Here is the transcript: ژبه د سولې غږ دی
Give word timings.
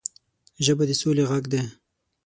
ژبه 0.65 0.83
د 0.87 0.91
سولې 1.01 1.23
غږ 1.29 1.43
دی 1.53 1.61